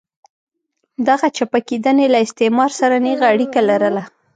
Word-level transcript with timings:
دغې 1.07 1.29
چپه 1.37 1.59
کېدنې 1.67 2.05
له 2.13 2.17
استعمار 2.25 2.71
سره 2.79 2.95
نېغه 3.05 3.25
اړیکه 3.33 3.59
لرله. 3.69 4.03